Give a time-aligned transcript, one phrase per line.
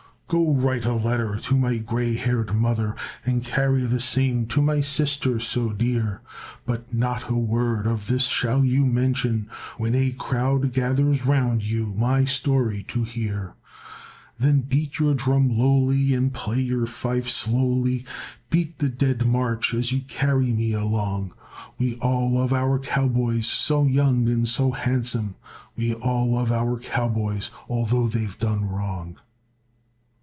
[0.33, 4.79] "Go write a letter to my gray haired mother, And carry the same to my
[4.79, 6.21] sister so dear;
[6.65, 11.87] But not a word of this shall you mention When a crowd gathers round you
[11.87, 13.55] my story to hear.
[14.39, 18.05] "Then beat your drum lowly and play your fife slowly,
[18.49, 21.33] Beat the Dead March as you carry me along;
[21.77, 25.35] We all love our cowboys so young and so handsome,
[25.75, 29.17] We all love our cowboys although they've done wrong.